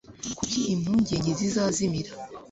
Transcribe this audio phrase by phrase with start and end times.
[0.37, 2.11] kuko impungenge zizazimira